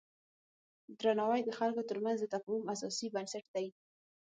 [0.99, 3.67] درناوی د خلکو ترمنځ د تفاهم اساسي بنسټ دی.